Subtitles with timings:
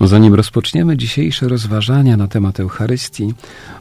[0.00, 3.34] Zanim rozpoczniemy dzisiejsze rozważania na temat Eucharystii,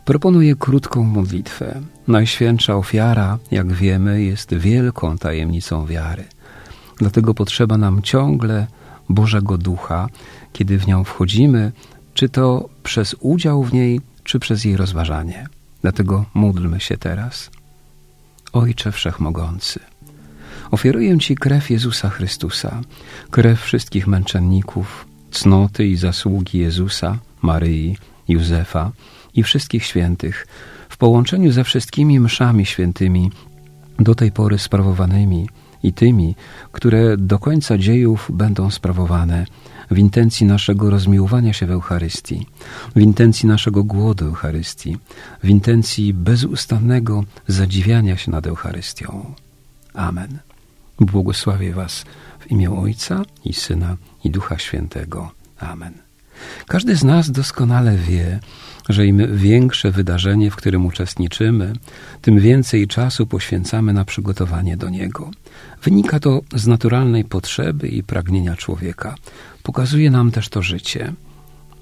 [0.06, 1.82] proponuję krótką modlitwę.
[2.08, 6.24] Najświętsza ofiara, jak wiemy, jest wielką tajemnicą wiary.
[6.98, 8.68] Dlatego potrzeba nam ciągle
[9.10, 10.08] Bożego Ducha,
[10.54, 11.72] kiedy w nią wchodzimy,
[12.14, 15.48] czy to przez udział w niej, czy przez jej rozważanie.
[15.82, 17.50] Dlatego módlmy się teraz.
[18.54, 19.80] Ojcze Wszechmogący,
[20.72, 22.82] ofiaruję Ci krew Jezusa Chrystusa,
[23.32, 28.92] krew wszystkich męczenników, cnoty i zasługi Jezusa, Maryi, Józefa
[29.34, 30.48] i wszystkich świętych
[30.90, 33.32] w połączeniu ze wszystkimi mszami świętymi
[34.00, 35.50] do tej pory sprawowanymi
[35.84, 36.36] i tymi,
[36.72, 39.46] które do końca dziejów będą sprawowane
[39.92, 42.46] w intencji naszego rozmiłowania się w Eucharystii,
[42.96, 44.98] w intencji naszego głodu Eucharystii,
[45.44, 49.34] w intencji bezustannego zadziwiania się nad Eucharystią.
[49.94, 50.40] Amen.
[51.00, 52.06] Błogosławię Was
[52.40, 55.32] w imię Ojca i Syna i Ducha Świętego.
[55.60, 55.94] Amen.
[56.68, 58.40] Każdy z nas doskonale wie,
[58.90, 61.74] że im większe wydarzenie, w którym uczestniczymy,
[62.22, 65.32] tym więcej czasu poświęcamy na przygotowanie do niego.
[65.84, 69.16] Wynika to z naturalnej potrzeby i pragnienia człowieka.
[69.64, 71.14] Pokazuje nam też to życie.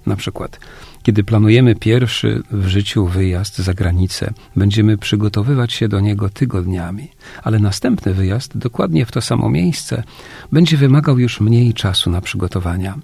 [0.07, 0.59] Na przykład,
[1.03, 7.07] kiedy planujemy pierwszy w życiu wyjazd za granicę, będziemy przygotowywać się do niego tygodniami,
[7.43, 10.03] ale następny wyjazd, dokładnie w to samo miejsce,
[10.51, 12.95] będzie wymagał już mniej czasu na przygotowania.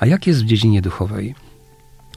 [0.00, 1.34] A jak jest w dziedzinie duchowej?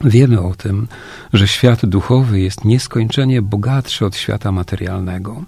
[0.04, 0.88] Wiemy o tym,
[1.32, 5.44] że świat duchowy jest nieskończenie bogatszy od świata materialnego.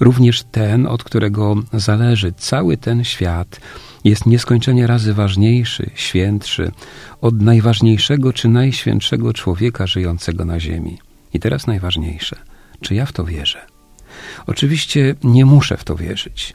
[0.00, 3.60] Również ten, od którego zależy cały ten świat,
[4.04, 6.72] jest nieskończenie razy ważniejszy, świętszy
[7.20, 10.98] od najważniejszego czy najświętszego człowieka żyjącego na ziemi.
[11.34, 12.36] I teraz najważniejsze,
[12.80, 13.66] czy ja w to wierzę?
[14.46, 16.54] Oczywiście nie muszę w to wierzyć.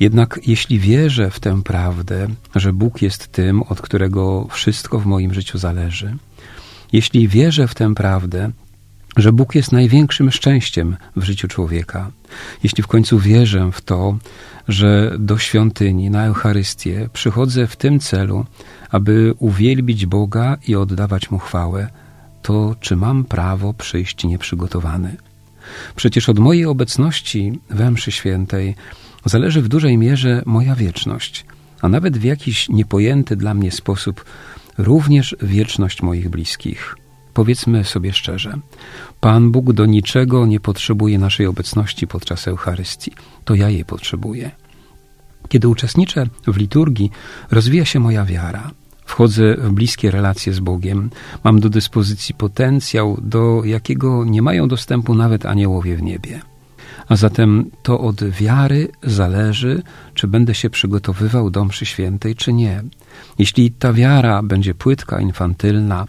[0.00, 5.34] Jednak jeśli wierzę w tę prawdę, że Bóg jest tym, od którego wszystko w moim
[5.34, 6.16] życiu zależy,
[6.92, 8.50] jeśli wierzę w tę prawdę,
[9.18, 12.10] że Bóg jest największym szczęściem w życiu człowieka,
[12.62, 14.18] jeśli w końcu wierzę w to,
[14.68, 18.44] że do świątyni, na Eucharystię przychodzę w tym celu,
[18.90, 21.88] aby uwielbić Boga i oddawać Mu chwałę,
[22.42, 25.16] to czy mam prawo przyjść nieprzygotowany?
[25.96, 28.74] Przecież od mojej obecności we mszy świętej
[29.24, 31.46] zależy w dużej mierze moja wieczność,
[31.80, 34.24] a nawet w jakiś niepojęty dla mnie sposób
[34.78, 36.96] również wieczność moich bliskich.
[37.38, 38.58] Powiedzmy sobie szczerze,
[39.20, 43.12] Pan Bóg do niczego nie potrzebuje naszej obecności podczas Eucharystii,
[43.44, 44.50] to ja jej potrzebuję.
[45.48, 47.10] Kiedy uczestniczę w liturgii,
[47.50, 48.70] rozwija się moja wiara.
[49.04, 51.10] Wchodzę w bliskie relacje z Bogiem,
[51.44, 56.40] mam do dyspozycji potencjał, do jakiego nie mają dostępu nawet aniołowie w niebie.
[57.08, 59.82] A zatem to od wiary zależy,
[60.14, 62.82] czy będę się przygotowywał do mszy świętej, czy nie.
[63.38, 66.06] Jeśli ta wiara będzie płytka, infantylna,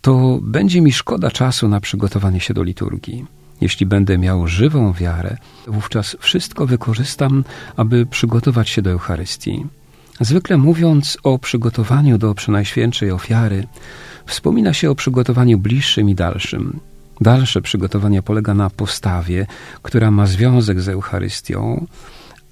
[0.00, 3.26] to będzie mi szkoda czasu na przygotowanie się do liturgii.
[3.60, 7.44] Jeśli będę miał żywą wiarę, wówczas wszystko wykorzystam,
[7.76, 9.66] aby przygotować się do Eucharystii.
[10.20, 13.66] Zwykle mówiąc o przygotowaniu do przynajświętszej ofiary,
[14.26, 16.80] wspomina się o przygotowaniu bliższym i dalszym.
[17.20, 19.46] Dalsze przygotowanie polega na postawie,
[19.82, 21.86] która ma związek z Eucharystią,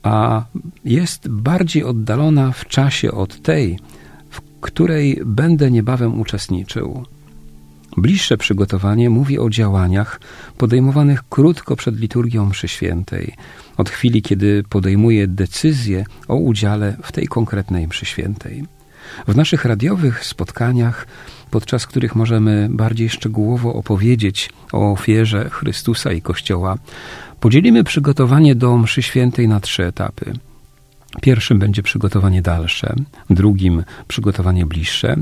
[0.03, 0.45] a
[0.85, 3.79] jest bardziej oddalona w czasie od tej,
[4.31, 7.05] w której będę niebawem uczestniczył.
[7.99, 10.21] Bliższe przygotowanie mówi o działaniach
[10.59, 13.35] podejmowanych krótko przed liturgią mszy świętej,
[13.77, 18.65] od chwili, kiedy podejmuję decyzję o udziale w tej konkretnej mszy świętej.
[19.29, 21.07] W naszych radiowych spotkaniach,
[21.51, 26.79] podczas których możemy bardziej szczegółowo opowiedzieć o ofierze Chrystusa i Kościoła,
[27.41, 30.33] podzielimy przygotowanie do mszy świętej na trzy etapy–
[31.21, 32.95] Pierwszym będzie przygotowanie dalsze,
[33.31, 35.17] drugim przygotowanie bliższe,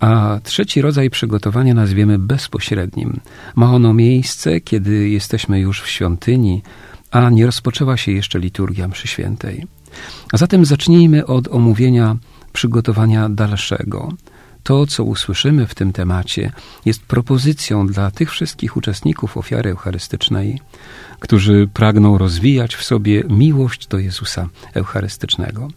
[0.00, 3.20] a trzeci rodzaj przygotowania nazwiemy bezpośrednim.
[3.54, 6.62] Ma ono miejsce, kiedy jesteśmy już w świątyni,
[7.10, 9.66] a nie rozpoczęła się jeszcze liturgia mszy świętej.
[10.32, 12.16] A zatem zacznijmy od omówienia
[12.52, 14.12] przygotowania dalszego.
[14.64, 16.52] To, co usłyszymy w tym temacie,
[16.84, 20.60] jest propozycją dla tych wszystkich uczestników ofiary eucharystycznej,
[21.20, 25.68] którzy pragną rozwijać w sobie miłość do Jezusa Eucharystycznego.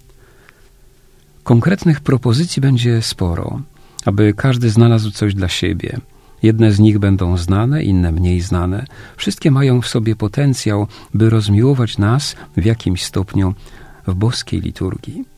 [1.44, 3.62] Konkretnych propozycji będzie sporo,
[4.06, 6.00] aby każdy znalazł coś dla siebie.
[6.44, 8.86] Jedne z nich będą znane, inne mniej znane.
[9.18, 13.54] Wszystkie mają w sobie potencjał, by rozmiłować nas w jakimś stopniu
[14.08, 15.37] w boskiej liturgii.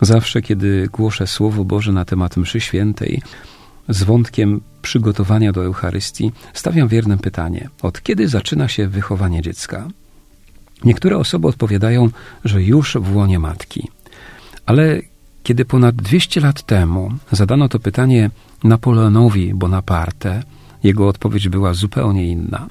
[0.00, 3.22] Zawsze, kiedy głoszę Słowo Boże na temat mszy świętej,
[3.88, 9.88] z wątkiem przygotowania do Eucharystii, stawiam wierne pytanie: od kiedy zaczyna się wychowanie dziecka?
[10.84, 12.10] Niektóre osoby odpowiadają,
[12.44, 13.88] że już w łonie matki.
[14.66, 15.00] Ale
[15.42, 18.30] kiedy ponad 200 lat temu zadano to pytanie
[18.64, 20.42] Napoleonowi Bonaparte,
[20.82, 22.68] jego odpowiedź była zupełnie inna.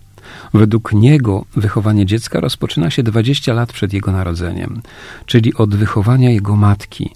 [0.54, 4.82] Według niego wychowanie dziecka rozpoczyna się 20 lat przed jego narodzeniem,
[5.26, 7.10] czyli od wychowania jego matki,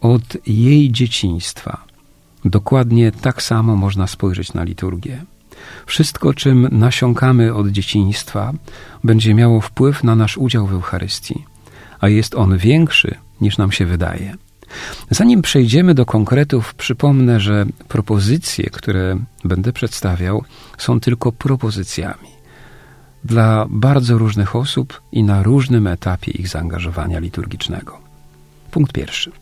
[0.00, 1.84] od jej dzieciństwa.
[2.44, 5.24] Dokładnie tak samo można spojrzeć na liturgię.
[5.86, 8.52] Wszystko, czym nasiąkamy od dzieciństwa,
[9.04, 11.44] będzie miało wpływ na nasz udział w Eucharystii,
[12.00, 14.36] a jest on większy niż nam się wydaje.
[15.10, 20.44] Zanim przejdziemy do konkretów, przypomnę, że propozycje, które będę przedstawiał,
[20.78, 22.35] są tylko propozycjami
[23.26, 27.98] dla bardzo różnych osób i na różnym etapie ich zaangażowania liturgicznego.
[28.70, 29.32] Punkt pierwszy.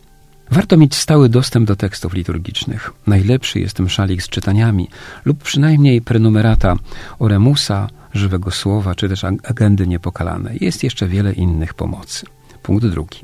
[0.51, 2.93] Warto mieć stały dostęp do tekstów liturgicznych.
[3.07, 4.87] Najlepszy jest tym szalik z czytaniami
[5.25, 6.75] lub przynajmniej prenumerata
[7.19, 10.57] Oremusa, żywego słowa, czy też agendy niepokalanej.
[10.61, 12.25] Jest jeszcze wiele innych pomocy.
[12.63, 13.19] Punkt drugi.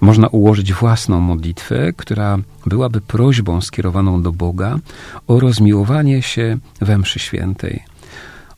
[0.00, 4.78] Można ułożyć własną modlitwę, która byłaby prośbą skierowaną do Boga
[5.26, 7.82] o rozmiłowanie się we mszy świętej.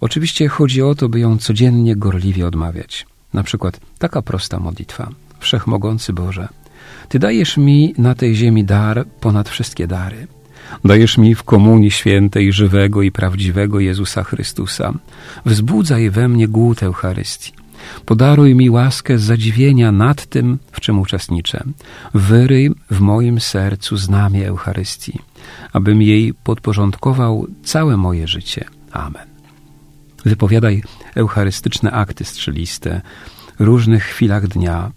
[0.00, 3.06] Oczywiście chodzi o to, by ją codziennie gorliwie odmawiać.
[3.32, 5.10] Na przykład taka prosta modlitwa.
[5.38, 6.48] Wszechmogący Boże,
[7.08, 10.26] Ty dajesz mi na tej ziemi dar ponad wszystkie dary.
[10.84, 14.94] Dajesz mi w komunii świętej żywego i prawdziwego Jezusa Chrystusa.
[15.44, 17.52] Wzbudzaj we mnie głód Eucharystii.
[18.04, 21.64] Podaruj mi łaskę zadziwienia nad tym, w czym uczestniczę.
[22.14, 25.18] Wyryj w moim sercu znamie Eucharystii,
[25.72, 28.64] abym jej podporządkował całe moje życie.
[28.92, 29.35] Amen.
[30.26, 30.82] Wypowiadaj
[31.14, 33.00] eucharystyczne akty strzeliste,
[33.58, 34.90] różnych chwilach dnia.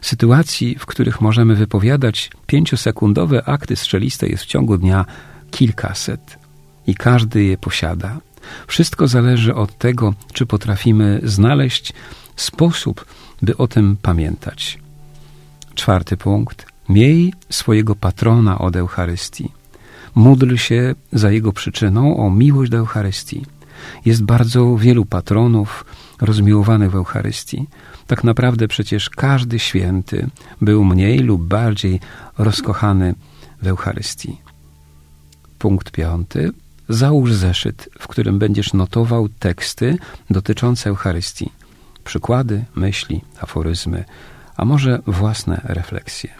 [0.00, 5.04] Sytuacji, w których możemy wypowiadać pięciosekundowe akty strzeliste jest w ciągu dnia
[5.50, 6.38] kilkaset
[6.86, 8.20] i każdy je posiada.
[8.66, 11.92] Wszystko zależy od tego, czy potrafimy znaleźć
[12.36, 13.04] sposób,
[13.42, 14.78] by o tym pamiętać.
[15.74, 16.66] Czwarty punkt.
[16.88, 19.52] Miej swojego patrona od Eucharystii.
[20.14, 23.59] Módl się za jego przyczyną o miłość do Eucharystii.
[24.04, 25.84] Jest bardzo wielu patronów
[26.20, 27.66] rozmiłowanych w Eucharystii.
[28.06, 30.28] Tak naprawdę przecież każdy święty
[30.60, 32.00] był mniej lub bardziej
[32.38, 33.14] rozkochany
[33.62, 34.36] w Eucharystii.
[35.58, 36.50] Punkt piąty.
[36.88, 39.98] Załóż zeszyt, w którym będziesz notował teksty
[40.30, 41.50] dotyczące Eucharystii
[42.04, 44.04] przykłady, myśli, aforyzmy,
[44.56, 46.30] a może własne refleksje.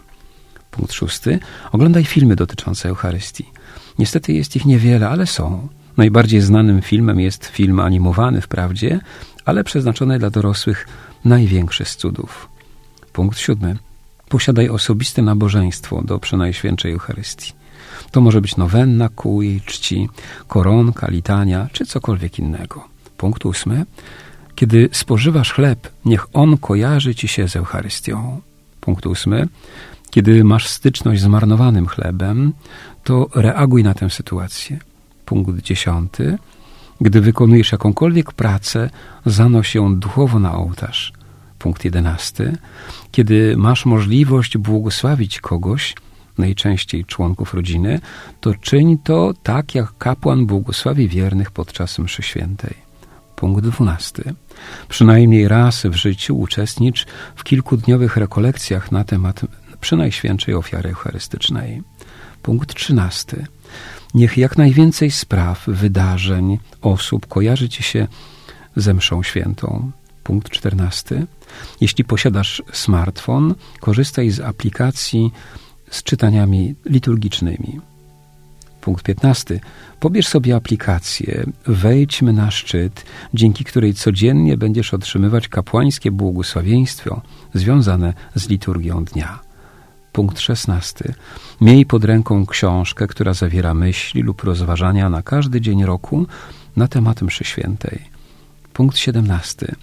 [0.71, 1.39] Punkt szósty.
[1.71, 3.45] Oglądaj filmy dotyczące Eucharystii.
[3.99, 5.67] Niestety jest ich niewiele, ale są.
[5.97, 8.99] Najbardziej znanym filmem jest film animowany wprawdzie,
[9.45, 10.87] ale przeznaczony dla dorosłych
[11.25, 12.49] największy z cudów.
[13.13, 13.77] Punkt siódmy.
[14.29, 17.53] Posiadaj osobiste nabożeństwo do Przenajświętszej Eucharystii.
[18.11, 20.09] To może być nowenna ku jej czci,
[20.47, 22.87] koronka, litania czy cokolwiek innego.
[23.17, 23.85] Punkt ósmy.
[24.55, 28.41] Kiedy spożywasz chleb, niech on kojarzy ci się z Eucharystią.
[28.81, 29.47] Punkt ósmy.
[30.09, 32.53] Kiedy masz styczność z marnowanym chlebem,
[33.03, 34.79] to reaguj na tę sytuację.
[35.31, 36.37] Punkt dziesiąty.
[37.01, 38.89] Gdy wykonujesz jakąkolwiek pracę,
[39.25, 41.13] zanoś ją duchowo na ołtarz.
[41.59, 42.57] Punkt jedenasty.
[43.11, 45.95] Kiedy masz możliwość błogosławić kogoś,
[46.37, 47.99] najczęściej członków rodziny,
[48.41, 52.73] to czyń to tak, jak kapłan błogosławi wiernych podczas mszy świętej.
[53.35, 54.33] Punkt dwunasty.
[54.89, 59.41] Przynajmniej raz w życiu uczestnicz w kilkudniowych rekolekcjach na temat
[59.81, 61.81] przynajświętszej ofiary eucharystycznej.
[62.41, 63.45] Punkt trzynasty.
[64.13, 68.07] Niech jak najwięcej spraw, wydarzeń, osób kojarzy ci się
[68.75, 69.91] ze mszą świętą.
[70.23, 71.25] Punkt czternasty.
[71.81, 75.31] Jeśli posiadasz smartfon, korzystaj z aplikacji
[75.89, 77.79] z czytaniami liturgicznymi.
[78.81, 79.59] Punkt 15.
[79.99, 87.21] Pobierz sobie aplikację, wejdźmy na szczyt, dzięki której codziennie będziesz otrzymywać kapłańskie błogosławieństwo
[87.53, 89.50] związane z liturgią dnia.
[90.11, 91.13] Punkt 16.
[91.61, 96.27] Miej pod ręką książkę, która zawiera myśli lub rozważania na każdy dzień roku
[96.75, 97.99] na temat mszy świętej.
[98.73, 99.75] Punkt 17.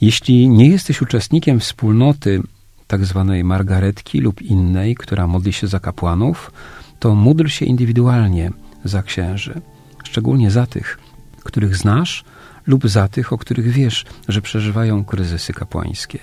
[0.00, 2.42] Jeśli nie jesteś uczestnikiem wspólnoty
[2.86, 6.52] tak zwanej margaretki lub innej, która modli się za kapłanów,
[6.98, 8.50] to módl się indywidualnie
[8.84, 9.60] za księży,
[10.04, 10.98] szczególnie za tych,
[11.44, 12.24] których znasz
[12.66, 16.18] lub za tych, o których wiesz, że przeżywają kryzysy kapłańskie.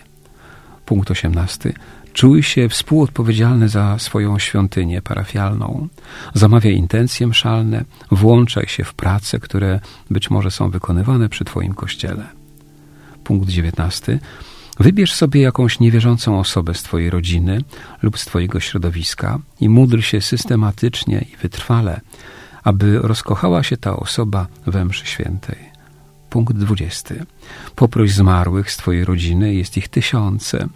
[0.86, 1.74] Punkt 18.
[2.20, 5.88] Czuj się współodpowiedzialny za swoją świątynię parafialną.
[6.34, 12.28] Zamawiaj intencje mszalne, włączaj się w prace, które być może są wykonywane przy Twoim kościele.
[13.24, 14.20] Punkt 19.
[14.80, 17.62] Wybierz sobie jakąś niewierzącą osobę z Twojej rodziny
[18.02, 22.02] lub z Twojego środowiska i módl się systematycznie i wytrwale,
[22.64, 25.58] aby rozkochała się ta osoba we mszy świętej.
[26.30, 27.16] Punkt 20.
[27.76, 30.68] Poproś zmarłych z Twojej rodziny, jest ich tysiące,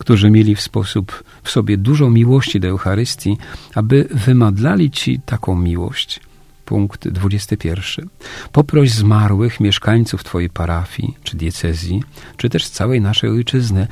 [0.00, 3.36] którzy mieli w sposób w sobie dużo miłości do Eucharystii,
[3.74, 6.20] aby wymadlali Ci taką miłość.
[6.64, 8.08] Punkt 21.
[8.52, 12.02] Poproś zmarłych mieszkańców Twojej parafii, czy diecezji,
[12.36, 13.86] czy też całej naszej ojczyzny,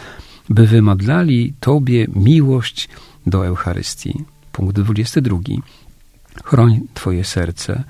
[0.48, 2.88] by wymadlali Tobie miłość
[3.26, 4.24] do Eucharystii.
[4.52, 5.38] Punkt 22.
[6.44, 7.84] Chroń Twoje serce,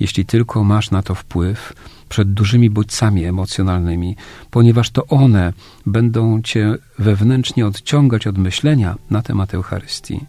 [0.00, 1.72] jeśli tylko masz na to wpływ,
[2.14, 4.16] przed dużymi bodźcami emocjonalnymi,
[4.50, 5.52] ponieważ to one
[5.86, 10.20] będą cię wewnętrznie odciągać od myślenia na temat Eucharystii.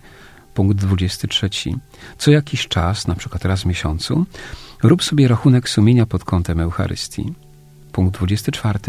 [0.54, 1.50] Punkt 23.
[2.18, 4.26] Co jakiś czas, na przykład raz w miesiącu,
[4.84, 7.34] rób sobie rachunek sumienia pod kątem Eucharystii.
[7.92, 8.80] Punkt 24.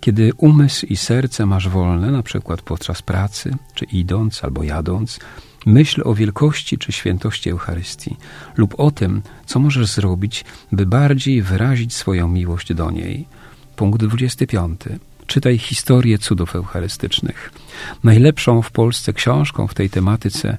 [0.00, 5.18] Kiedy umysł i serce masz wolne, na przykład podczas pracy, czy idąc albo jadąc,
[5.66, 8.16] myśl o wielkości czy świętości Eucharystii
[8.56, 13.26] lub o tym, co możesz zrobić, by bardziej wyrazić swoją miłość do niej.
[13.76, 14.80] Punkt 25.
[15.26, 17.52] Czytaj historię cudów eucharystycznych.
[18.04, 20.56] Najlepszą w Polsce książką w tej tematyce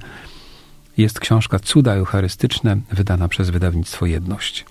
[0.97, 4.65] jest książka Cuda Eucharystyczne, wydana przez wydawnictwo Jedność.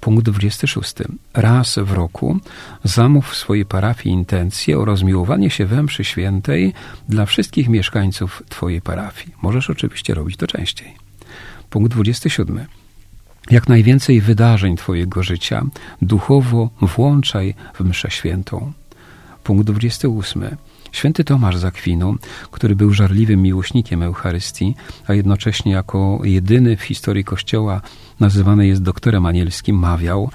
[0.00, 0.94] Punkt 26.
[1.34, 2.38] Raz w roku
[2.84, 6.72] zamów w swojej parafii intencję o rozmiłowanie się we mszy świętej
[7.08, 9.34] dla wszystkich mieszkańców Twojej parafii.
[9.42, 10.94] Możesz oczywiście robić to częściej.
[11.70, 12.66] Punkt 27.
[13.50, 15.66] Jak najwięcej wydarzeń Twojego życia
[16.02, 18.72] duchowo włączaj w mszę świętą.
[19.44, 20.56] Punkt 28.
[20.92, 22.16] Święty Tomasz z Akwinu,
[22.50, 24.74] który był żarliwym miłośnikiem Eucharystii,
[25.06, 27.80] a jednocześnie jako jedyny w historii Kościoła
[28.20, 30.30] nazywany jest doktorem anielskim, mawiał,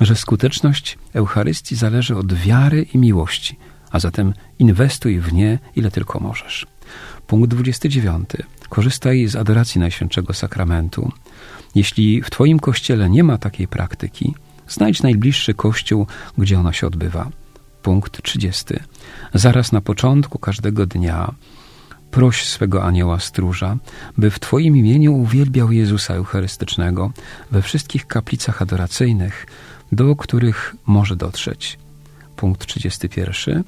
[0.00, 3.56] że skuteczność Eucharystii zależy od wiary i miłości,
[3.90, 6.66] a zatem inwestuj w nie, ile tylko możesz.
[7.26, 8.28] Punkt 29.
[8.68, 11.12] Korzystaj z adoracji Najświętszego Sakramentu.
[11.74, 14.34] Jeśli w Twoim kościele nie ma takiej praktyki,
[14.68, 16.06] znajdź najbliższy kościół,
[16.38, 17.30] gdzie ona się odbywa.
[17.82, 18.64] Punkt 30.
[19.34, 21.34] Zaraz na początku każdego dnia
[22.10, 23.76] proś swego anioła stróża,
[24.18, 27.12] by w Twoim imieniu uwielbiał Jezusa Eucharystycznego
[27.50, 29.46] we wszystkich kaplicach adoracyjnych,
[29.92, 31.78] do których może dotrzeć.
[32.36, 33.64] Punkt 31.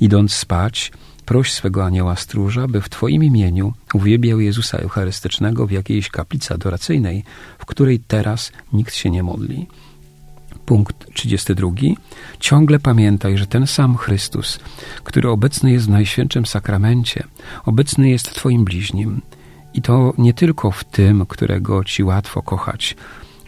[0.00, 0.92] Idąc spać,
[1.26, 7.24] proś swego anioła stróża, by w Twoim imieniu uwielbiał Jezusa Eucharystycznego w jakiejś kaplicy adoracyjnej,
[7.58, 9.66] w której teraz nikt się nie modli.
[10.66, 11.70] Punkt 32.
[12.40, 14.58] Ciągle pamiętaj, że ten sam Chrystus,
[15.04, 17.24] który obecny jest w Najświętszym Sakramencie,
[17.64, 19.20] obecny jest Twoim bliźnim.
[19.74, 22.96] I to nie tylko w tym, którego Ci łatwo kochać,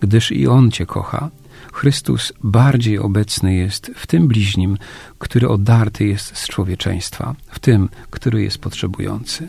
[0.00, 1.30] gdyż i On Cię kocha.
[1.73, 4.78] Chrystus bardziej obecny jest w tym bliźnim,
[5.18, 9.49] który odarty jest z człowieczeństwa, w tym, który jest potrzebujący.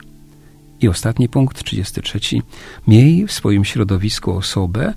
[0.81, 2.19] I ostatni punkt, 33.
[2.87, 4.93] Miej w swoim środowisku osobę,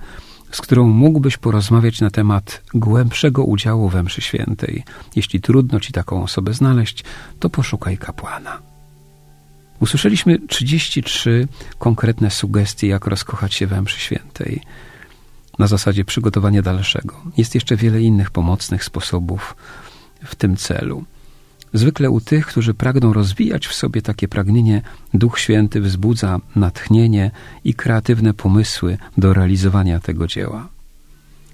[0.51, 4.83] z którą mógłbyś porozmawiać na temat głębszego udziału we mszy świętej.
[5.15, 7.03] Jeśli trudno ci taką osobę znaleźć,
[7.39, 8.59] to poszukaj kapłana.
[9.79, 11.47] Usłyszeliśmy 33
[11.79, 14.61] konkretne sugestie, jak rozkochać się we mszy świętej.
[15.59, 17.21] Na zasadzie przygotowania dalszego.
[17.37, 19.55] Jest jeszcze wiele innych pomocnych sposobów
[20.23, 21.03] w tym celu.
[21.73, 24.81] Zwykle u tych, którzy pragną rozwijać w sobie takie pragnienie,
[25.13, 27.31] Duch Święty wzbudza natchnienie
[27.63, 30.67] i kreatywne pomysły do realizowania tego dzieła.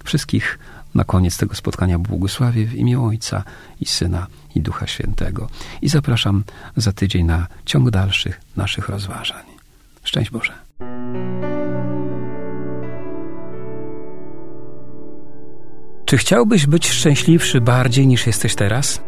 [0.04, 0.58] Wszystkich
[0.94, 3.44] na koniec tego spotkania błogosławię w imię Ojca
[3.80, 5.48] i Syna i Ducha Świętego
[5.82, 6.44] i zapraszam
[6.76, 9.44] za tydzień na ciąg dalszych naszych rozważań.
[10.04, 10.52] Szczęść Boże.
[16.04, 19.07] Czy chciałbyś być szczęśliwszy bardziej niż jesteś teraz?